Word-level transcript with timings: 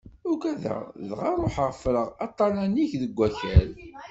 Ugadeɣ, 0.31 0.79
dɣa 1.09 1.29
ṛuḥeɣ 1.41 1.69
ffreɣ 1.81 2.07
aṭalan-ik 2.25 2.91
deg 3.01 3.13
wakal. 3.19 3.69